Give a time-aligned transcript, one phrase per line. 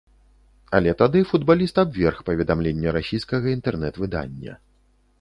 [0.77, 4.53] Але тады футбаліст абверг паведамленне расійскага інтэрнэт-выдання.